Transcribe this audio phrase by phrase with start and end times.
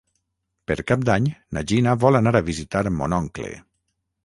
[0.71, 1.27] Per Cap d'Any
[1.59, 3.55] na Gina vol anar a visitar mon oncle.